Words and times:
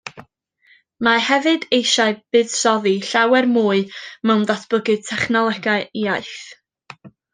Mae 1.07 1.19
hefyd 1.25 1.67
eisiau 1.79 2.15
buddsoddi 2.35 2.93
llawer 3.09 3.49
mwy 3.59 3.83
mewn 4.31 4.49
datblygu 4.53 4.97
technolegau 5.11 5.85
iaith. 6.05 6.41